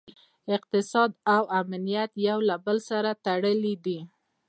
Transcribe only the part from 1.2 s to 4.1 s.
او امنیت یو له بل سره تړلي دي